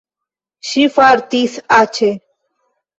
[0.69, 2.13] Ŝi fartis aĉe.